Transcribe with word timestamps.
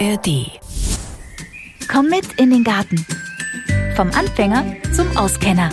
ARD. 0.00 0.50
Komm 1.88 2.08
mit 2.08 2.32
in 2.36 2.50
den 2.50 2.64
Garten. 2.64 3.06
Vom 3.94 4.10
Anfänger 4.10 4.64
zum 4.92 5.16
Auskenner. 5.16 5.70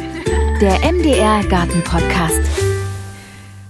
Der 0.61 0.79
MDR 0.91 1.43
Garten 1.45 1.83
Podcast. 1.83 2.41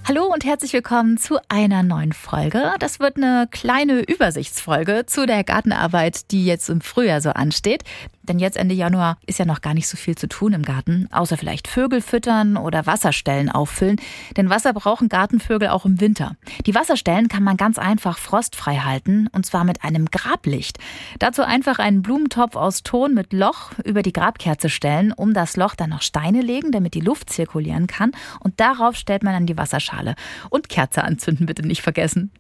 Hallo 0.05 0.25
und 0.25 0.43
herzlich 0.43 0.73
willkommen 0.73 1.15
zu 1.15 1.37
einer 1.47 1.83
neuen 1.83 2.11
Folge. 2.11 2.73
Das 2.79 2.99
wird 2.99 3.15
eine 3.15 3.47
kleine 3.49 4.01
Übersichtsfolge 4.01 5.05
zu 5.05 5.25
der 5.25 5.45
Gartenarbeit, 5.45 6.31
die 6.31 6.45
jetzt 6.45 6.69
im 6.69 6.81
Frühjahr 6.81 7.21
so 7.21 7.29
ansteht. 7.29 7.83
Denn 8.23 8.39
jetzt 8.39 8.57
Ende 8.57 8.75
Januar 8.75 9.17
ist 9.25 9.39
ja 9.39 9.45
noch 9.45 9.61
gar 9.61 9.73
nicht 9.73 9.87
so 9.87 9.97
viel 9.97 10.15
zu 10.15 10.27
tun 10.27 10.53
im 10.53 10.63
Garten, 10.63 11.07
außer 11.11 11.37
vielleicht 11.37 11.67
Vögel 11.67 12.01
füttern 12.01 12.57
oder 12.57 12.85
Wasserstellen 12.85 13.49
auffüllen. 13.49 13.97
Denn 14.37 14.49
Wasser 14.49 14.73
brauchen 14.73 15.09
Gartenvögel 15.09 15.69
auch 15.69 15.85
im 15.85 15.99
Winter. 15.99 16.35
Die 16.65 16.75
Wasserstellen 16.75 17.27
kann 17.27 17.43
man 17.43 17.57
ganz 17.57 17.79
einfach 17.79 18.17
frostfrei 18.17 18.77
halten, 18.77 19.27
und 19.31 19.45
zwar 19.45 19.63
mit 19.63 19.83
einem 19.83 20.05
Grablicht. 20.05 20.77
Dazu 21.19 21.43
einfach 21.43 21.79
einen 21.79 22.01
Blumentopf 22.01 22.55
aus 22.55 22.83
Ton 22.83 23.13
mit 23.13 23.33
Loch 23.33 23.71
über 23.83 24.03
die 24.03 24.13
Grabkerze 24.13 24.69
stellen, 24.69 25.11
um 25.11 25.33
das 25.33 25.57
Loch 25.57 25.75
dann 25.75 25.89
noch 25.89 26.01
Steine 26.01 26.41
legen, 26.41 26.71
damit 26.71 26.93
die 26.93 27.01
Luft 27.01 27.29
zirkulieren 27.29 27.87
kann. 27.87 28.11
Und 28.39 28.59
darauf 28.59 28.95
stellt 28.95 29.23
man 29.23 29.33
dann 29.33 29.45
die 29.45 29.57
Wasserschale. 29.57 30.15
Und 30.49 30.69
Kerze 30.69 31.03
anzünden 31.03 31.45
bitte 31.45 31.65
nicht 31.65 31.81
vergessen. 31.81 32.31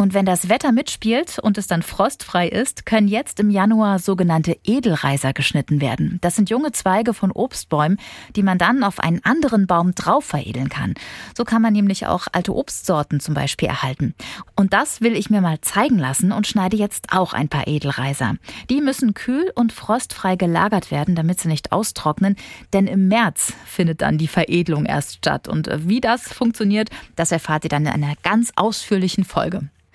Und 0.00 0.14
wenn 0.14 0.24
das 0.24 0.48
Wetter 0.48 0.70
mitspielt 0.70 1.40
und 1.40 1.58
es 1.58 1.66
dann 1.66 1.82
frostfrei 1.82 2.46
ist, 2.46 2.86
können 2.86 3.08
jetzt 3.08 3.40
im 3.40 3.50
Januar 3.50 3.98
sogenannte 3.98 4.56
Edelreiser 4.62 5.32
geschnitten 5.32 5.80
werden. 5.80 6.18
Das 6.20 6.36
sind 6.36 6.50
junge 6.50 6.70
Zweige 6.70 7.14
von 7.14 7.32
Obstbäumen, 7.32 7.98
die 8.36 8.44
man 8.44 8.58
dann 8.58 8.84
auf 8.84 9.00
einen 9.00 9.24
anderen 9.24 9.66
Baum 9.66 9.96
drauf 9.96 10.24
veredeln 10.24 10.68
kann. 10.68 10.94
So 11.36 11.42
kann 11.42 11.62
man 11.62 11.72
nämlich 11.72 12.06
auch 12.06 12.28
alte 12.30 12.54
Obstsorten 12.54 13.18
zum 13.18 13.34
Beispiel 13.34 13.68
erhalten. 13.68 14.14
Und 14.54 14.72
das 14.72 15.00
will 15.00 15.16
ich 15.16 15.30
mir 15.30 15.40
mal 15.40 15.60
zeigen 15.62 15.98
lassen 15.98 16.30
und 16.30 16.46
schneide 16.46 16.76
jetzt 16.76 17.12
auch 17.12 17.32
ein 17.32 17.48
paar 17.48 17.66
Edelreiser. 17.66 18.36
Die 18.70 18.80
müssen 18.80 19.14
kühl 19.14 19.50
und 19.56 19.72
frostfrei 19.72 20.36
gelagert 20.36 20.92
werden, 20.92 21.16
damit 21.16 21.40
sie 21.40 21.48
nicht 21.48 21.72
austrocknen, 21.72 22.36
denn 22.72 22.86
im 22.86 23.08
März 23.08 23.52
findet 23.66 24.00
dann 24.02 24.16
die 24.16 24.28
Veredelung 24.28 24.86
erst 24.86 25.16
statt. 25.16 25.48
Und 25.48 25.68
wie 25.88 26.00
das 26.00 26.32
funktioniert, 26.32 26.88
das 27.16 27.32
erfahrt 27.32 27.64
ihr 27.64 27.70
dann 27.70 27.86
in 27.86 27.92
einer 27.92 28.14
ganz 28.22 28.52
ausführlichen 28.54 29.24
Folge. 29.24 29.68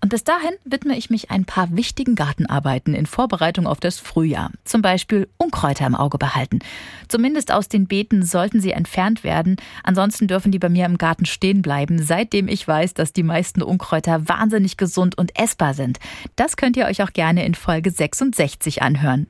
Und 0.00 0.10
bis 0.10 0.24
dahin 0.24 0.52
widme 0.64 0.96
ich 0.96 1.10
mich 1.10 1.30
ein 1.30 1.44
paar 1.44 1.76
wichtigen 1.76 2.14
Gartenarbeiten 2.14 2.94
in 2.94 3.06
Vorbereitung 3.06 3.66
auf 3.66 3.80
das 3.80 3.98
Frühjahr. 3.98 4.50
Zum 4.64 4.82
Beispiel 4.82 5.28
Unkräuter 5.36 5.86
im 5.86 5.94
Auge 5.94 6.18
behalten. 6.18 6.58
Zumindest 7.08 7.52
aus 7.52 7.68
den 7.68 7.86
Beeten 7.86 8.22
sollten 8.22 8.60
sie 8.60 8.72
entfernt 8.72 9.24
werden. 9.24 9.56
Ansonsten 9.82 10.28
dürfen 10.28 10.52
die 10.52 10.58
bei 10.58 10.68
mir 10.68 10.86
im 10.86 10.98
Garten 10.98 11.26
stehen 11.26 11.62
bleiben, 11.62 12.02
seitdem 12.02 12.48
ich 12.48 12.66
weiß, 12.66 12.94
dass 12.94 13.12
die 13.12 13.22
meisten 13.22 13.62
Unkräuter 13.62 14.28
wahnsinnig 14.28 14.76
gesund 14.76 15.16
und 15.18 15.38
essbar 15.38 15.74
sind. 15.74 15.98
Das 16.36 16.56
könnt 16.56 16.76
ihr 16.76 16.86
euch 16.86 17.02
auch 17.02 17.12
gerne 17.12 17.44
in 17.44 17.54
Folge 17.54 17.90
66 17.90 18.82
anhören. 18.82 19.26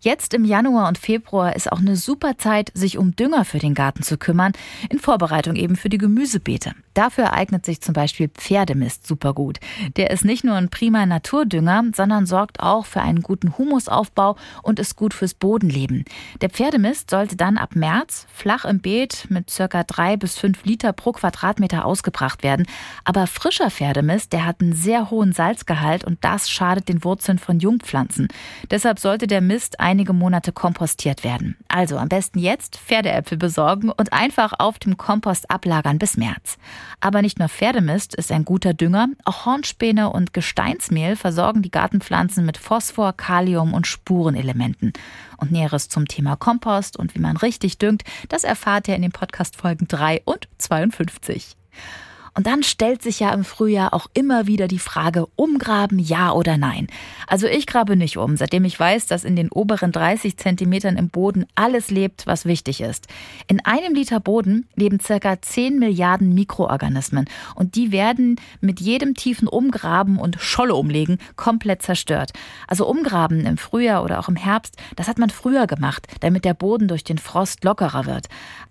Jetzt 0.00 0.34
im 0.34 0.44
Januar 0.44 0.88
und 0.88 0.98
Februar 0.98 1.56
ist 1.56 1.70
auch 1.70 1.78
eine 1.78 1.96
super 1.96 2.38
Zeit, 2.38 2.70
sich 2.74 2.98
um 2.98 3.16
Dünger 3.16 3.44
für 3.44 3.58
den 3.58 3.74
Garten 3.74 4.02
zu 4.02 4.16
kümmern, 4.16 4.52
in 4.90 4.98
Vorbereitung 4.98 5.56
eben 5.56 5.76
für 5.76 5.88
die 5.88 5.98
Gemüsebeete. 5.98 6.72
Dafür 6.94 7.32
eignet 7.32 7.64
sich 7.64 7.80
zum 7.80 7.92
Beispiel 7.92 8.28
Pferdemist 8.28 9.06
super 9.06 9.34
gut. 9.34 9.58
Der 9.96 10.07
ist 10.10 10.24
nicht 10.24 10.44
nur 10.44 10.56
ein 10.56 10.68
prima 10.68 11.04
Naturdünger, 11.06 11.84
sondern 11.94 12.26
sorgt 12.26 12.60
auch 12.60 12.86
für 12.86 13.00
einen 13.00 13.22
guten 13.22 13.56
Humusaufbau 13.56 14.36
und 14.62 14.78
ist 14.78 14.96
gut 14.96 15.14
fürs 15.14 15.34
Bodenleben. 15.34 16.04
Der 16.40 16.50
Pferdemist 16.50 17.10
sollte 17.10 17.36
dann 17.36 17.58
ab 17.58 17.74
März 17.74 18.26
flach 18.32 18.64
im 18.64 18.80
Beet 18.80 19.26
mit 19.28 19.50
circa 19.50 19.82
drei 19.84 20.16
bis 20.16 20.38
fünf 20.38 20.64
Liter 20.64 20.92
pro 20.92 21.12
Quadratmeter 21.12 21.84
ausgebracht 21.84 22.42
werden. 22.42 22.66
Aber 23.04 23.26
frischer 23.26 23.70
Pferdemist, 23.70 24.32
der 24.32 24.46
hat 24.46 24.60
einen 24.60 24.72
sehr 24.72 25.10
hohen 25.10 25.32
Salzgehalt 25.32 26.04
und 26.04 26.18
das 26.22 26.50
schadet 26.50 26.88
den 26.88 27.04
Wurzeln 27.04 27.38
von 27.38 27.60
Jungpflanzen. 27.60 28.28
Deshalb 28.70 28.98
sollte 28.98 29.26
der 29.26 29.40
Mist 29.40 29.80
einige 29.80 30.12
Monate 30.12 30.52
kompostiert 30.52 31.24
werden. 31.24 31.56
Also 31.68 31.98
am 31.98 32.08
besten 32.08 32.38
jetzt 32.38 32.76
Pferdeäpfel 32.76 33.38
besorgen 33.38 33.90
und 33.90 34.12
einfach 34.12 34.52
auf 34.58 34.78
dem 34.78 34.96
Kompost 34.96 35.50
ablagern 35.50 35.98
bis 35.98 36.16
März. 36.16 36.58
Aber 37.00 37.22
nicht 37.22 37.38
nur 37.38 37.48
Pferdemist 37.48 38.14
ist 38.14 38.32
ein 38.32 38.44
guter 38.44 38.74
Dünger, 38.74 39.08
auch 39.24 39.46
Hornspäne 39.46 39.97
und 40.06 40.32
Gesteinsmehl 40.32 41.16
versorgen 41.16 41.62
die 41.62 41.70
Gartenpflanzen 41.70 42.46
mit 42.46 42.56
Phosphor, 42.56 43.12
Kalium 43.12 43.74
und 43.74 43.86
Spurenelementen. 43.86 44.92
Und 45.36 45.52
Näheres 45.52 45.88
zum 45.88 46.06
Thema 46.06 46.36
Kompost 46.36 46.96
und 46.96 47.14
wie 47.14 47.20
man 47.20 47.36
richtig 47.36 47.78
düngt, 47.78 48.04
das 48.28 48.44
erfahrt 48.44 48.88
ihr 48.88 48.96
in 48.96 49.02
den 49.02 49.12
Podcast-Folgen 49.12 49.88
3 49.88 50.22
und 50.24 50.48
52. 50.58 51.56
Und 52.38 52.46
dann 52.46 52.62
stellt 52.62 53.02
sich 53.02 53.18
ja 53.18 53.34
im 53.34 53.42
Frühjahr 53.42 53.92
auch 53.92 54.06
immer 54.14 54.46
wieder 54.46 54.68
die 54.68 54.78
Frage, 54.78 55.26
umgraben 55.34 55.98
ja 55.98 56.30
oder 56.30 56.56
nein. 56.56 56.86
Also 57.26 57.48
ich 57.48 57.66
grabe 57.66 57.96
nicht 57.96 58.16
um, 58.16 58.36
seitdem 58.36 58.64
ich 58.64 58.78
weiß, 58.78 59.06
dass 59.06 59.24
in 59.24 59.34
den 59.34 59.50
oberen 59.50 59.90
30 59.90 60.36
Zentimetern 60.36 60.96
im 60.96 61.08
Boden 61.08 61.46
alles 61.56 61.90
lebt, 61.90 62.28
was 62.28 62.44
wichtig 62.44 62.80
ist. 62.80 63.08
In 63.48 63.64
einem 63.64 63.92
Liter 63.92 64.20
Boden 64.20 64.68
leben 64.76 65.00
circa 65.00 65.42
10 65.42 65.80
Milliarden 65.80 66.32
Mikroorganismen 66.32 67.24
und 67.56 67.74
die 67.74 67.90
werden 67.90 68.36
mit 68.60 68.78
jedem 68.78 69.14
tiefen 69.14 69.48
Umgraben 69.48 70.16
und 70.16 70.36
Scholle 70.38 70.76
umlegen 70.76 71.18
komplett 71.34 71.82
zerstört. 71.82 72.30
Also 72.68 72.86
umgraben 72.86 73.46
im 73.46 73.58
Frühjahr 73.58 74.04
oder 74.04 74.20
auch 74.20 74.28
im 74.28 74.36
Herbst, 74.36 74.76
das 74.94 75.08
hat 75.08 75.18
man 75.18 75.30
früher 75.30 75.66
gemacht, 75.66 76.06
damit 76.20 76.44
der 76.44 76.54
Boden 76.54 76.86
durch 76.86 77.02
den 77.02 77.18
Frost 77.18 77.64
lockerer 77.64 78.06
wird. 78.06 78.28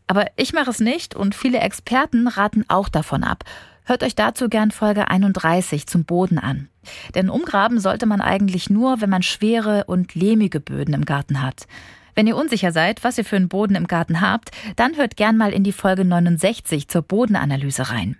Aber 0.07 0.27
ich 0.37 0.53
mache 0.53 0.69
es 0.69 0.79
nicht 0.79 1.15
und 1.15 1.35
viele 1.35 1.59
Experten 1.59 2.29
raten 2.29 2.63
auch 2.69 2.87
davon 2.87 3.25
ab. 3.25 3.43
Hört 3.87 4.03
euch 4.03 4.15
dazu 4.15 4.49
gern 4.49 4.71
Folge 4.71 5.07
31 5.07 5.87
zum 5.87 6.03
Boden 6.03 6.39
an. 6.39 6.67
Denn 7.15 7.29
umgraben 7.29 7.79
sollte 7.79 8.05
man 8.05 8.19
eigentlich 8.19 8.69
nur, 8.69 8.99
wenn 8.99 9.09
man 9.09 9.23
schwere 9.23 9.85
und 9.85 10.13
lehmige 10.13 10.59
Böden 10.59 10.93
im 10.93 11.05
Garten 11.05 11.41
hat. 11.41 11.67
Wenn 12.13 12.27
ihr 12.27 12.35
unsicher 12.35 12.73
seid, 12.73 13.05
was 13.05 13.17
ihr 13.17 13.23
für 13.23 13.37
einen 13.37 13.47
Boden 13.47 13.75
im 13.75 13.87
Garten 13.87 14.19
habt, 14.19 14.51
dann 14.75 14.97
hört 14.97 15.15
gern 15.15 15.37
mal 15.37 15.53
in 15.53 15.63
die 15.63 15.71
Folge 15.71 16.03
69 16.03 16.89
zur 16.89 17.01
Bodenanalyse 17.01 17.89
rein. 17.89 18.17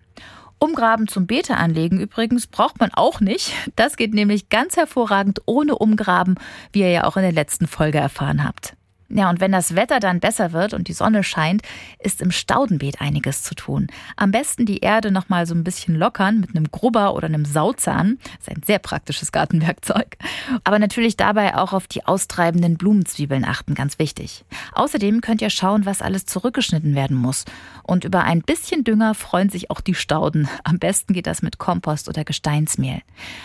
Umgraben 0.58 1.10
zum 1.10 1.28
Beete 1.28 1.58
anlegen 1.58 2.00
übrigens 2.00 2.48
braucht 2.48 2.80
man 2.80 2.94
auch 2.94 3.20
nicht. 3.20 3.52
Das 3.76 3.98
geht 3.98 4.14
nämlich 4.14 4.48
ganz 4.48 4.78
hervorragend 4.78 5.42
ohne 5.48 5.78
Umgraben, 5.78 6.36
wie 6.72 6.80
ihr 6.80 6.92
ja 6.92 7.04
auch 7.04 7.18
in 7.18 7.24
der 7.24 7.34
letzten 7.34 7.68
Folge 7.68 7.98
erfahren 7.98 8.46
habt. 8.46 8.77
Ja, 9.10 9.30
und 9.30 9.40
wenn 9.40 9.54
das 9.54 9.76
Wetter 9.76 10.00
dann 10.00 10.20
besser 10.20 10.52
wird 10.52 10.74
und 10.74 10.90
die 10.90 10.94
Sonne 10.94 11.24
scheint, 11.24 11.62
ist 12.00 12.22
im 12.22 12.32
Staudenbeet 12.32 13.00
einiges 13.00 13.42
zu 13.42 13.56
tun. 13.56 13.88
Am 14.18 14.32
besten 14.32 14.66
die 14.66 14.80
Erde 14.80 15.12
noch 15.12 15.30
mal 15.30 15.46
so 15.46 15.56
ein 15.56 15.64
bisschen 15.64 15.96
lockern 15.96 16.42
mit 16.42 16.50
einem 16.50 16.70
Grubber 16.72 17.16
oder 17.16 17.28
einem 17.28 17.46
Sauzahn. 17.46 18.18
Das 18.24 18.48
ist 18.48 18.58
ein 18.58 18.64
sehr 18.66 18.80
praktisches 18.80 19.32
Gartenwerkzeug. 19.32 20.18
Aber 20.66 20.78
natürlich 20.78 21.16
dabei 21.16 21.56
auch 21.56 21.72
auf 21.72 21.88
die 21.88 22.06
austreibenden 22.06 22.78
Blumenzwiebeln 22.78 23.46
achten, 23.46 23.76
ganz 23.76 23.98
wichtig. 23.98 24.44
Außerdem 24.74 25.22
könnt 25.22 25.42
ihr 25.42 25.50
schauen, 25.50 25.86
was 25.86 26.02
alles 26.02 26.26
zurückgeschnitten 26.26 26.94
werden 26.94 27.16
muss. 27.16 27.46
Und 27.84 28.04
über 28.04 28.24
ein 28.24 28.42
bisschen 28.42 28.84
Dünger 28.84 29.16
freuen 29.16 29.50
sich 29.50 29.72
auch 29.72 29.80
die 29.80 29.96
Stauden. 29.96 30.50
Am 30.66 30.80
besten 30.80 31.14
geht 31.14 31.28
das 31.28 31.42
mit 31.42 31.58
Kompost 31.58 32.10
oder 32.10 32.26
Gesteinsmehl. 32.26 33.02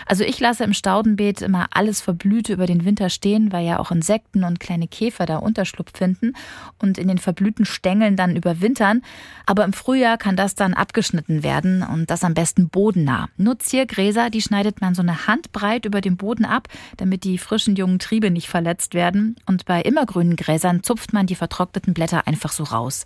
Also 0.06 0.24
ich 0.24 0.40
lasse 0.40 0.64
im 0.64 0.74
Staudenbeet 0.74 1.40
immer 1.42 1.68
alles 1.70 2.00
Verblühte 2.00 2.52
über 2.52 2.66
den 2.66 2.84
Winter 2.84 3.08
stehen, 3.08 3.52
weil 3.52 3.64
ja 3.64 3.78
auch 3.78 3.92
Insekten 3.92 4.42
und 4.42 4.58
kleine 4.58 4.88
Käfer 4.88 5.26
da 5.26 5.36
Unterschlupf 5.52 5.92
finden 5.96 6.32
und 6.80 6.96
in 6.96 7.08
den 7.08 7.18
verblühten 7.18 7.66
Stängeln 7.66 8.16
dann 8.16 8.36
überwintern. 8.36 9.02
Aber 9.44 9.64
im 9.64 9.74
Frühjahr 9.74 10.16
kann 10.16 10.34
das 10.34 10.54
dann 10.54 10.72
abgeschnitten 10.72 11.42
werden 11.42 11.82
und 11.82 12.10
das 12.10 12.24
am 12.24 12.32
besten 12.32 12.70
bodennah. 12.70 13.28
Nur 13.36 13.58
Ziergräser, 13.58 14.30
die 14.30 14.40
schneidet 14.40 14.80
man 14.80 14.94
so 14.94 15.02
eine 15.02 15.26
Handbreit 15.26 15.84
über 15.84 16.00
den 16.00 16.16
Boden 16.16 16.46
ab, 16.46 16.68
damit 16.96 17.24
die 17.24 17.36
frischen 17.36 17.76
jungen 17.76 17.98
Triebe 17.98 18.30
nicht 18.30 18.48
verletzt 18.48 18.94
werden. 18.94 19.36
Und 19.44 19.66
bei 19.66 19.82
immergrünen 19.82 20.36
Gräsern 20.36 20.82
zupft 20.82 21.12
man 21.12 21.26
die 21.26 21.34
vertrockneten 21.34 21.92
Blätter 21.92 22.26
einfach 22.26 22.52
so 22.52 22.64
raus. 22.64 23.04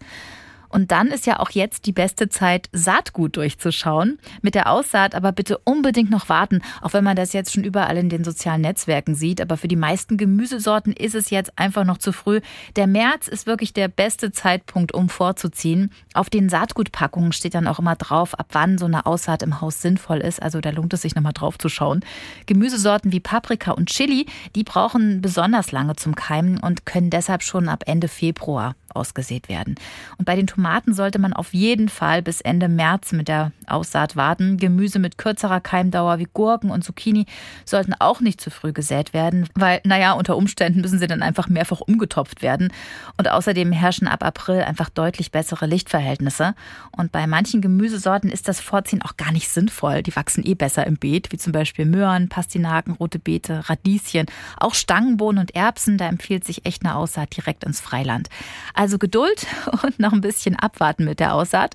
Und 0.76 0.92
dann 0.92 1.06
ist 1.06 1.24
ja 1.24 1.40
auch 1.40 1.48
jetzt 1.48 1.86
die 1.86 1.92
beste 1.92 2.28
Zeit, 2.28 2.68
Saatgut 2.70 3.38
durchzuschauen. 3.38 4.18
Mit 4.42 4.54
der 4.54 4.70
Aussaat 4.70 5.14
aber 5.14 5.32
bitte 5.32 5.56
unbedingt 5.64 6.10
noch 6.10 6.28
warten, 6.28 6.60
auch 6.82 6.92
wenn 6.92 7.02
man 7.02 7.16
das 7.16 7.32
jetzt 7.32 7.54
schon 7.54 7.64
überall 7.64 7.96
in 7.96 8.10
den 8.10 8.24
sozialen 8.24 8.60
Netzwerken 8.60 9.14
sieht. 9.14 9.40
Aber 9.40 9.56
für 9.56 9.68
die 9.68 9.74
meisten 9.76 10.18
Gemüsesorten 10.18 10.92
ist 10.92 11.14
es 11.14 11.30
jetzt 11.30 11.58
einfach 11.58 11.84
noch 11.84 11.96
zu 11.96 12.12
früh. 12.12 12.42
Der 12.76 12.86
März 12.86 13.26
ist 13.26 13.46
wirklich 13.46 13.72
der 13.72 13.88
beste 13.88 14.32
Zeitpunkt, 14.32 14.92
um 14.92 15.08
vorzuziehen. 15.08 15.92
Auf 16.12 16.28
den 16.28 16.50
Saatgutpackungen 16.50 17.32
steht 17.32 17.54
dann 17.54 17.68
auch 17.68 17.78
immer 17.78 17.96
drauf, 17.96 18.38
ab 18.38 18.48
wann 18.52 18.76
so 18.76 18.84
eine 18.84 19.06
Aussaat 19.06 19.42
im 19.42 19.62
Haus 19.62 19.80
sinnvoll 19.80 20.18
ist. 20.18 20.42
Also 20.42 20.60
da 20.60 20.68
lohnt 20.68 20.92
es 20.92 21.00
sich 21.00 21.14
nochmal 21.14 21.32
drauf 21.32 21.56
zu 21.56 21.70
schauen. 21.70 22.04
Gemüsesorten 22.44 23.12
wie 23.12 23.20
Paprika 23.20 23.70
und 23.70 23.88
Chili, 23.88 24.26
die 24.54 24.64
brauchen 24.64 25.22
besonders 25.22 25.72
lange 25.72 25.96
zum 25.96 26.14
Keimen 26.14 26.60
und 26.60 26.84
können 26.84 27.08
deshalb 27.08 27.42
schon 27.42 27.70
ab 27.70 27.84
Ende 27.86 28.08
Februar 28.08 28.74
ausgesät 28.90 29.48
werden. 29.48 29.76
Und 30.18 30.24
bei 30.24 30.36
den 30.36 30.46
Tomaten 30.46 30.65
Tomaten 30.66 30.94
sollte 30.94 31.20
man 31.20 31.32
auf 31.32 31.54
jeden 31.54 31.88
Fall 31.88 32.22
bis 32.22 32.40
Ende 32.40 32.68
März 32.68 33.12
mit 33.12 33.28
der 33.28 33.52
Aussaat 33.68 34.16
warten. 34.16 34.56
Gemüse 34.56 34.98
mit 34.98 35.16
kürzerer 35.16 35.60
Keimdauer 35.60 36.18
wie 36.18 36.26
Gurken 36.32 36.70
und 36.70 36.82
Zucchini 36.82 37.26
sollten 37.64 37.94
auch 38.00 38.20
nicht 38.20 38.40
zu 38.40 38.50
früh 38.50 38.72
gesät 38.72 39.12
werden, 39.12 39.48
weil, 39.54 39.80
naja, 39.84 40.14
unter 40.14 40.36
Umständen 40.36 40.80
müssen 40.80 40.98
sie 40.98 41.06
dann 41.06 41.22
einfach 41.22 41.48
mehrfach 41.48 41.80
umgetopft 41.80 42.42
werden. 42.42 42.72
Und 43.16 43.30
außerdem 43.30 43.70
herrschen 43.70 44.08
ab 44.08 44.24
April 44.24 44.62
einfach 44.62 44.88
deutlich 44.88 45.30
bessere 45.30 45.66
Lichtverhältnisse. 45.66 46.56
Und 46.90 47.12
bei 47.12 47.28
manchen 47.28 47.60
Gemüsesorten 47.60 48.28
ist 48.28 48.48
das 48.48 48.58
Vorziehen 48.58 49.02
auch 49.02 49.16
gar 49.16 49.30
nicht 49.30 49.48
sinnvoll. 49.48 50.02
Die 50.02 50.16
wachsen 50.16 50.44
eh 50.44 50.54
besser 50.54 50.84
im 50.84 50.96
Beet, 50.96 51.30
wie 51.30 51.38
zum 51.38 51.52
Beispiel 51.52 51.84
Möhren, 51.84 52.28
Pastinaken, 52.28 52.94
rote 52.94 53.20
Beete, 53.20 53.68
Radieschen, 53.68 54.26
auch 54.56 54.74
Stangenbohnen 54.74 55.40
und 55.40 55.54
Erbsen. 55.54 55.96
Da 55.96 56.08
empfiehlt 56.08 56.44
sich 56.44 56.66
echt 56.66 56.84
eine 56.84 56.96
Aussaat 56.96 57.36
direkt 57.36 57.62
ins 57.62 57.80
Freiland. 57.80 58.28
Also 58.74 58.98
Geduld 58.98 59.46
und 59.84 60.00
noch 60.00 60.12
ein 60.12 60.20
bisschen 60.20 60.45
abwarten 60.54 61.04
mit 61.04 61.18
der 61.18 61.34
Aussaat. 61.34 61.74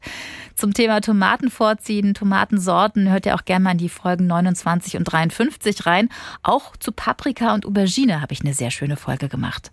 Zum 0.56 0.74
Thema 0.74 1.02
Tomaten 1.02 1.50
vorziehen, 1.50 2.14
Tomatensorten 2.14 3.10
hört 3.10 3.26
ihr 3.26 3.36
auch 3.36 3.44
gerne 3.44 3.64
mal 3.64 3.72
in 3.72 3.78
die 3.80 3.90
Folgen 3.90 4.28
29 4.28 4.96
und 4.96 5.04
53 5.04 5.86
rein. 5.86 6.08
Auch 6.44 6.78
zu 6.78 6.94
Paprika 6.94 7.54
und 7.54 7.66
Aubergine 7.66 8.22
habe 8.22 8.34
ich 8.34 8.42
eine 8.42 8.54
sehr 8.54 8.72
schöne 8.72 8.96
Folge 8.96 9.28
gemacht. 9.28 9.72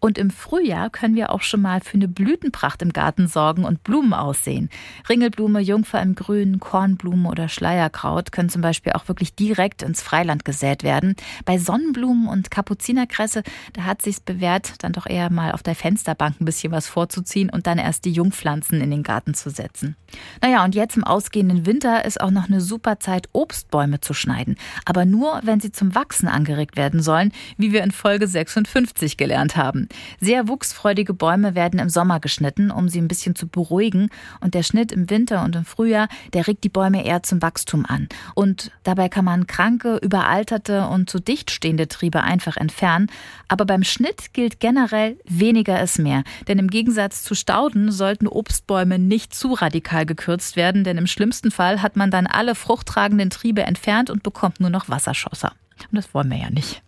Und 0.00 0.18
im 0.18 0.30
Frühjahr 0.30 0.90
können 0.90 1.14
wir 1.14 1.30
auch 1.30 1.42
schon 1.42 1.62
mal 1.62 1.80
für 1.80 1.94
eine 1.94 2.08
Blütenpracht 2.08 2.82
im 2.82 2.92
Garten 2.92 3.28
sorgen 3.28 3.64
und 3.64 3.84
Blumen 3.84 4.12
aussehen. 4.12 4.70
Ringelblume, 5.08 5.60
Jungfer 5.60 6.02
im 6.02 6.14
Grün, 6.14 6.60
Kornblume 6.60 7.28
oder 7.28 7.48
Schleierkraut 7.48 8.32
können 8.32 8.48
zum 8.48 8.62
Beispiel 8.62 8.92
auch 8.92 9.08
wirklich 9.08 9.34
direkt 9.34 9.82
ins 9.82 10.02
Freiland 10.02 10.44
gesät 10.44 10.82
werden. 10.82 11.14
Bei 11.44 11.58
Sonnenblumen 11.58 12.28
und 12.28 12.50
Kapuzinerkresse, 12.50 13.42
da 13.72 13.84
hat 13.84 14.02
sich's 14.02 14.20
bewährt, 14.20 14.82
dann 14.82 14.92
doch 14.92 15.06
eher 15.06 15.30
mal 15.30 15.52
auf 15.52 15.62
der 15.62 15.74
Fensterbank 15.74 16.40
ein 16.40 16.44
bisschen 16.44 16.72
was 16.72 16.86
vorzuziehen 16.86 17.50
und 17.50 17.66
dann 17.66 17.78
erst 17.78 18.04
die 18.04 18.12
Jungpflanzen 18.32 18.80
in 18.80 18.90
den 18.90 19.02
Garten 19.02 19.34
zu 19.34 19.50
setzen. 19.50 19.96
Naja, 20.40 20.64
und 20.64 20.74
jetzt 20.74 20.96
im 20.96 21.04
ausgehenden 21.04 21.66
Winter 21.66 22.04
ist 22.04 22.20
auch 22.20 22.30
noch 22.30 22.48
eine 22.48 22.60
super 22.60 22.98
Zeit, 22.98 23.28
Obstbäume 23.32 24.00
zu 24.00 24.14
schneiden. 24.14 24.56
Aber 24.84 25.04
nur, 25.04 25.40
wenn 25.44 25.60
sie 25.60 25.72
zum 25.72 25.94
Wachsen 25.94 26.28
angeregt 26.28 26.76
werden 26.76 27.02
sollen, 27.02 27.32
wie 27.56 27.72
wir 27.72 27.82
in 27.82 27.92
Folge 27.92 28.26
56 28.26 29.16
gelernt 29.16 29.56
haben. 29.56 29.88
Sehr 30.20 30.48
wuchsfreudige 30.48 31.14
Bäume 31.14 31.54
werden 31.54 31.78
im 31.78 31.88
Sommer 31.88 32.20
geschnitten, 32.20 32.70
um 32.70 32.88
sie 32.88 33.00
ein 33.00 33.08
bisschen 33.08 33.34
zu 33.34 33.46
beruhigen. 33.48 34.08
Und 34.40 34.54
der 34.54 34.62
Schnitt 34.62 34.92
im 34.92 35.08
Winter 35.08 35.44
und 35.44 35.56
im 35.56 35.64
Frühjahr, 35.64 36.08
der 36.32 36.46
regt 36.46 36.64
die 36.64 36.68
Bäume 36.68 37.04
eher 37.04 37.22
zum 37.22 37.40
Wachstum 37.40 37.86
an. 37.86 38.08
Und 38.34 38.70
dabei 38.82 39.08
kann 39.08 39.24
man 39.24 39.46
kranke, 39.46 39.96
überalterte 39.96 40.86
und 40.88 41.08
zu 41.08 41.20
dicht 41.20 41.50
stehende 41.50 41.88
Triebe 41.88 42.22
einfach 42.22 42.56
entfernen. 42.56 43.10
Aber 43.48 43.64
beim 43.64 43.84
Schnitt 43.84 44.32
gilt 44.32 44.60
generell 44.60 45.16
weniger 45.24 45.82
ist 45.82 45.98
mehr. 45.98 46.22
Denn 46.48 46.58
im 46.58 46.68
Gegensatz 46.68 47.22
zu 47.22 47.34
Stauden 47.34 47.90
sollten 47.90 48.21
Obstbäume 48.28 48.98
nicht 48.98 49.34
zu 49.34 49.52
radikal 49.54 50.06
gekürzt 50.06 50.56
werden, 50.56 50.84
denn 50.84 50.98
im 50.98 51.06
schlimmsten 51.06 51.50
Fall 51.50 51.82
hat 51.82 51.96
man 51.96 52.10
dann 52.10 52.26
alle 52.26 52.54
fruchttragenden 52.54 53.30
Triebe 53.30 53.62
entfernt 53.62 54.10
und 54.10 54.22
bekommt 54.22 54.60
nur 54.60 54.70
noch 54.70 54.88
Wasserschosser. 54.88 55.52
Und 55.90 55.96
das 55.96 56.14
wollen 56.14 56.30
wir 56.30 56.38
ja 56.38 56.50
nicht. 56.50 56.82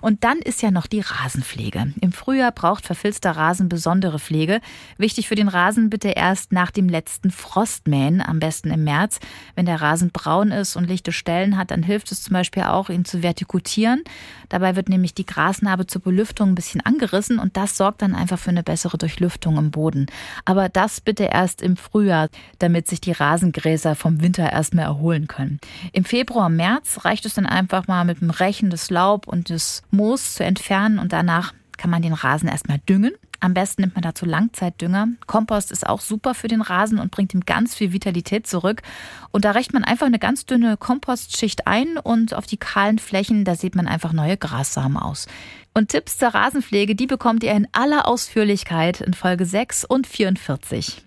Und 0.00 0.24
dann 0.24 0.38
ist 0.38 0.62
ja 0.62 0.70
noch 0.70 0.86
die 0.86 1.00
Rasenpflege. 1.00 1.92
Im 2.00 2.12
Frühjahr 2.12 2.52
braucht 2.52 2.86
verfilzter 2.86 3.32
Rasen 3.32 3.68
besondere 3.68 4.18
Pflege. 4.18 4.60
Wichtig 4.98 5.28
für 5.28 5.34
den 5.34 5.48
Rasen 5.48 5.90
bitte 5.90 6.08
erst 6.08 6.52
nach 6.52 6.70
dem 6.70 6.88
letzten 6.88 7.30
Frostmähen, 7.30 8.20
am 8.20 8.40
besten 8.40 8.70
im 8.70 8.84
März. 8.84 9.20
Wenn 9.54 9.66
der 9.66 9.80
Rasen 9.80 10.10
braun 10.10 10.50
ist 10.50 10.76
und 10.76 10.88
lichte 10.88 11.12
Stellen 11.12 11.56
hat, 11.56 11.70
dann 11.70 11.82
hilft 11.82 12.12
es 12.12 12.22
zum 12.22 12.34
Beispiel 12.34 12.64
auch, 12.64 12.88
ihn 12.88 13.04
zu 13.04 13.22
vertikutieren. 13.22 14.02
Dabei 14.48 14.76
wird 14.76 14.88
nämlich 14.88 15.14
die 15.14 15.26
Grasnarbe 15.26 15.86
zur 15.86 16.02
Belüftung 16.02 16.50
ein 16.50 16.54
bisschen 16.54 16.80
angerissen 16.80 17.38
und 17.38 17.56
das 17.56 17.76
sorgt 17.76 18.02
dann 18.02 18.14
einfach 18.14 18.38
für 18.38 18.50
eine 18.50 18.62
bessere 18.62 18.98
Durchlüftung 18.98 19.56
im 19.58 19.70
Boden. 19.70 20.06
Aber 20.44 20.68
das 20.68 21.00
bitte 21.00 21.24
erst 21.24 21.62
im 21.62 21.76
Frühjahr, 21.76 22.28
damit 22.58 22.88
sich 22.88 23.00
die 23.00 23.12
Rasengräser 23.12 23.94
vom 23.94 24.20
Winter 24.22 24.50
erstmal 24.50 24.86
erholen 24.86 25.28
können. 25.28 25.60
Im 25.92 26.04
Februar, 26.04 26.48
März 26.48 27.04
reicht 27.04 27.26
es 27.26 27.34
dann 27.34 27.46
einfach 27.46 27.86
mal 27.86 28.04
mit 28.04 28.20
dem 28.20 28.30
Rechen 28.30 28.70
des 28.70 28.90
Laub 28.90 29.28
und 29.28 29.48
des 29.48 29.82
Moos 29.90 30.34
zu 30.34 30.44
entfernen 30.44 30.98
und 30.98 31.12
danach 31.12 31.52
kann 31.76 31.90
man 31.90 32.02
den 32.02 32.12
Rasen 32.12 32.48
erstmal 32.48 32.78
düngen. 32.78 33.12
Am 33.42 33.54
besten 33.54 33.80
nimmt 33.80 33.94
man 33.94 34.02
dazu 34.02 34.26
Langzeitdünger. 34.26 35.08
Kompost 35.26 35.72
ist 35.72 35.86
auch 35.86 36.00
super 36.00 36.34
für 36.34 36.48
den 36.48 36.60
Rasen 36.60 36.98
und 36.98 37.10
bringt 37.10 37.32
ihm 37.32 37.40
ganz 37.40 37.74
viel 37.74 37.92
Vitalität 37.92 38.46
zurück. 38.46 38.82
Und 39.30 39.46
da 39.46 39.52
reicht 39.52 39.72
man 39.72 39.82
einfach 39.82 40.06
eine 40.06 40.18
ganz 40.18 40.44
dünne 40.44 40.76
Kompostschicht 40.76 41.66
ein 41.66 41.96
und 41.96 42.34
auf 42.34 42.46
die 42.46 42.58
kahlen 42.58 42.98
Flächen, 42.98 43.46
da 43.46 43.54
sieht 43.54 43.74
man 43.74 43.88
einfach 43.88 44.12
neue 44.12 44.36
Grassamen 44.36 44.98
aus. 44.98 45.26
Und 45.72 45.88
Tipps 45.88 46.18
zur 46.18 46.28
Rasenpflege, 46.28 46.94
die 46.94 47.06
bekommt 47.06 47.42
ihr 47.42 47.52
in 47.52 47.66
aller 47.72 48.06
Ausführlichkeit 48.06 49.00
in 49.00 49.14
Folge 49.14 49.46
6 49.46 49.86
und 49.86 50.06
44. 50.06 51.02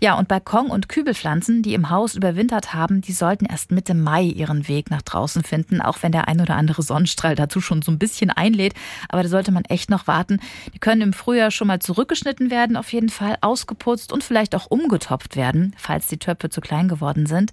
Ja, 0.00 0.14
und 0.18 0.28
Balkon- 0.28 0.70
und 0.70 0.88
Kübelpflanzen, 0.88 1.62
die 1.62 1.74
im 1.74 1.90
Haus 1.90 2.14
überwintert 2.14 2.74
haben, 2.74 3.00
die 3.00 3.12
sollten 3.12 3.46
erst 3.46 3.72
Mitte 3.72 3.94
Mai 3.94 4.24
ihren 4.24 4.68
Weg 4.68 4.90
nach 4.90 5.02
draußen 5.02 5.42
finden, 5.42 5.80
auch 5.80 5.98
wenn 6.02 6.12
der 6.12 6.28
ein 6.28 6.40
oder 6.40 6.56
andere 6.56 6.82
Sonnenstrahl 6.82 7.34
dazu 7.34 7.60
schon 7.60 7.82
so 7.82 7.90
ein 7.90 7.98
bisschen 7.98 8.30
einlädt. 8.30 8.74
Aber 9.08 9.22
da 9.22 9.28
sollte 9.28 9.52
man 9.52 9.64
echt 9.64 9.90
noch 9.90 10.06
warten. 10.06 10.40
Die 10.74 10.78
können 10.78 11.00
im 11.00 11.12
Frühjahr 11.12 11.50
schon 11.50 11.68
mal 11.68 11.80
zurückgeschnitten 11.80 12.50
werden, 12.50 12.76
auf 12.76 12.92
jeden 12.92 13.08
Fall 13.08 13.36
ausgeputzt 13.40 14.12
und 14.12 14.22
vielleicht 14.22 14.54
auch 14.54 14.66
umgetopft 14.66 15.36
werden, 15.36 15.74
falls 15.76 16.06
die 16.06 16.18
Töpfe 16.18 16.50
zu 16.50 16.60
klein 16.60 16.88
geworden 16.88 17.26
sind. 17.26 17.52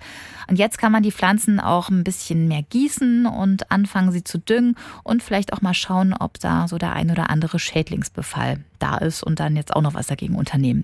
Und 0.50 0.58
jetzt 0.60 0.78
kann 0.78 0.92
man 0.92 1.04
die 1.04 1.12
Pflanzen 1.12 1.60
auch 1.60 1.90
ein 1.90 2.04
bisschen 2.04 2.48
mehr 2.48 2.64
gießen 2.64 3.26
und 3.26 3.72
anfangen, 3.72 4.12
sie 4.12 4.24
zu 4.24 4.38
düngen 4.38 4.76
und 5.04 5.24
vielleicht 5.24 5.54
auch 5.54 5.62
mal 5.62 5.74
schauen, 5.74 6.14
ob 6.14 6.40
da 6.40 6.68
so 6.68 6.78
der 6.78 6.94
ein 6.94 7.12
oder 7.12 7.30
andere 7.30 7.60
Schädlingsbefall 7.60 8.60
da 8.80 8.98
ist 8.98 9.24
und 9.24 9.40
dann 9.40 9.56
jetzt 9.56 9.74
auch 9.76 9.82
noch 9.82 9.94
was 9.94 10.08
dagegen 10.08 10.36
unternehmen. 10.36 10.84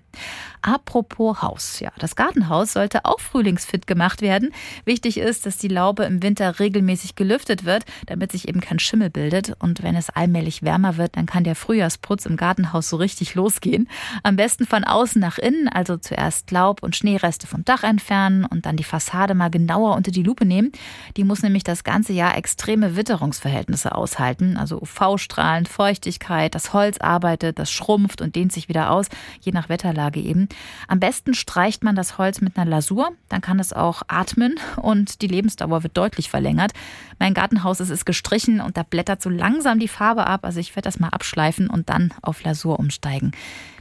Apropos 0.62 1.19
Haus, 1.20 1.80
ja, 1.80 1.92
das 2.00 2.16
Gartenhaus 2.16 2.74
sollte 2.74 3.06
auch 3.06 3.20
frühlingsfit 3.20 3.88
gemacht 3.88 4.22
werden. 4.22 4.52
Wichtig 4.86 5.18
ist, 5.18 5.46
dass 5.46 5.58
die 5.58 5.68
Laube 5.68 6.04
im 6.06 6.24
Winter 6.24 6.60
regelmäßig 6.60 7.16
gelüftet 7.16 7.66
wird, 7.66 7.86
damit 8.08 8.32
sich 8.32 8.48
eben 8.48 8.62
kein 8.62 8.80
Schimmel 8.80 9.10
bildet. 9.10 9.54
Und 9.60 9.84
wenn 9.84 9.96
es 9.96 10.10
allmählich 10.10 10.64
wärmer 10.64 10.98
wird, 10.98 11.18
dann 11.18 11.26
kann 11.26 11.44
der 11.44 11.56
Frühjahrsputz 11.56 12.26
im 12.26 12.38
Gartenhaus 12.38 12.90
so 12.90 12.98
richtig 12.98 13.36
losgehen. 13.36 13.90
Am 14.24 14.36
besten 14.36 14.66
von 14.66 14.84
außen 14.84 15.20
nach 15.22 15.38
innen, 15.38 15.68
also 15.68 15.98
zuerst 15.98 16.52
Laub 16.52 16.82
und 16.82 16.96
Schneereste 16.96 17.48
vom 17.48 17.66
Dach 17.66 17.84
entfernen 17.84 18.46
und 18.46 18.66
dann 18.66 18.78
die 18.78 18.84
Fassade 18.84 19.36
mal 19.36 19.50
genauer 19.50 19.96
unter 19.96 20.12
die 20.12 20.24
Lupe 20.24 20.46
nehmen. 20.46 20.72
Die 21.18 21.24
muss 21.24 21.44
nämlich 21.44 21.64
das 21.64 21.84
ganze 21.84 22.14
Jahr 22.14 22.38
extreme 22.38 22.96
Witterungsverhältnisse 22.96 23.94
aushalten, 23.94 24.58
also 24.58 24.82
UV-Strahlen, 24.82 25.66
Feuchtigkeit, 25.66 26.56
das 26.56 26.74
Holz 26.74 26.98
arbeitet, 26.98 27.60
das 27.60 27.72
schrumpft 27.72 28.22
und 28.22 28.36
dehnt 28.36 28.52
sich 28.52 28.70
wieder 28.70 28.92
aus, 28.92 29.08
je 29.42 29.52
nach 29.52 29.70
Wetterlage 29.70 30.20
eben. 30.20 30.48
Am 30.88 31.00
besten 31.10 31.34
streicht 31.34 31.84
man 31.84 31.96
das 31.96 32.20
Holz 32.20 32.40
mit 32.40 32.56
einer 32.56 32.70
Lasur, 32.70 33.14
dann 33.30 33.42
kann 33.42 33.60
es 33.60 33.74
auch 33.74 34.04
atmen 34.08 34.60
und 34.76 35.24
die 35.24 35.28
Lebensdauer 35.28 35.82
wird 35.82 35.98
deutlich 35.98 36.30
verlängert. 36.30 36.72
Mein 37.18 37.34
Gartenhaus 37.34 37.80
ist, 37.80 37.90
ist 37.90 38.06
gestrichen 38.06 38.62
und 38.62 38.78
da 38.78 38.84
blättert 38.84 39.20
so 39.20 39.32
langsam 39.32 39.80
die 39.80 39.88
Farbe 39.88 40.28
ab, 40.28 40.46
also 40.46 40.60
ich 40.60 40.76
werde 40.76 40.86
das 40.86 41.00
mal 41.00 41.10
abschleifen 41.10 41.68
und 41.68 41.90
dann 41.90 42.14
auf 42.22 42.44
Lasur 42.44 42.78
umsteigen. 42.78 43.32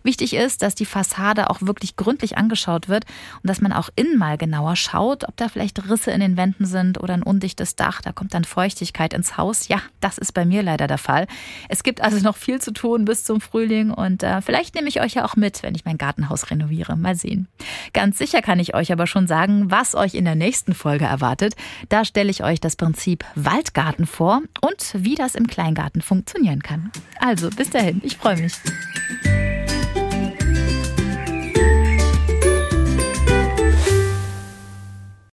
Wichtig 0.09 0.35
ist, 0.35 0.63
dass 0.63 0.75
die 0.75 0.87
Fassade 0.87 1.51
auch 1.51 1.61
wirklich 1.61 1.97
gründlich 1.97 2.39
angeschaut 2.39 2.89
wird 2.89 3.05
und 3.43 3.49
dass 3.49 3.61
man 3.61 3.75
auch 3.75 3.91
innen 3.95 4.17
mal 4.17 4.39
genauer 4.39 4.75
schaut, 4.75 5.29
ob 5.29 5.37
da 5.37 5.49
vielleicht 5.49 5.87
Risse 5.91 6.11
in 6.13 6.21
den 6.21 6.39
Wänden 6.39 6.65
sind 6.65 6.99
oder 6.99 7.13
ein 7.13 7.23
undichtes 7.23 7.77
Dach. 7.77 8.01
Da 8.01 8.13
kommt 8.13 8.33
dann 8.33 8.45
Feuchtigkeit 8.45 9.13
ins 9.13 9.37
Haus. 9.37 9.69
Ja, 9.69 9.83
das 10.01 10.17
ist 10.17 10.33
bei 10.33 10.47
mir 10.47 10.63
leider 10.63 10.87
der 10.87 10.97
Fall. 10.97 11.27
Es 11.69 11.83
gibt 11.83 12.01
also 12.01 12.19
noch 12.21 12.37
viel 12.37 12.59
zu 12.59 12.73
tun 12.73 13.05
bis 13.05 13.25
zum 13.25 13.43
Frühling 13.43 13.91
und 13.91 14.23
äh, 14.23 14.41
vielleicht 14.41 14.75
nehme 14.75 14.89
ich 14.89 15.03
euch 15.03 15.15
ja 15.15 15.27
auch 15.27 15.37
mit, 15.37 15.63
wenn 15.63 15.75
ich 15.75 15.85
mein 15.85 15.99
Gartenhaus 15.99 16.51
renoviere. 16.51 16.97
Mal 16.97 17.15
sehen. 17.19 17.49
Ganz 17.93 18.19
sicher 18.19 18.43
kann 18.43 18.59
ich 18.59 18.75
euch 18.75 18.93
aber 18.93 19.07
schon 19.07 19.27
sagen, 19.27 19.71
was 19.71 19.95
euch 19.95 20.15
in 20.15 20.25
der 20.25 20.35
nächsten 20.35 20.75
Folge 20.75 21.05
erwartet. 21.05 21.55
Da 21.89 22.05
stelle 22.05 22.31
ich 22.31 22.43
euch 22.43 22.61
das 22.61 22.77
Prinzip 22.77 23.25
Waldgarten 23.35 24.07
vor 24.07 24.43
und 24.61 24.95
wie 24.95 25.15
das 25.15 25.35
im 25.35 25.47
Kleingarten 25.47 26.03
funktionieren 26.03 26.63
kann. 26.63 26.91
Also 27.21 27.51
bis 27.51 27.71
dahin, 27.71 28.01
ich 28.05 28.17
freue 28.17 28.37
mich. 28.37 28.55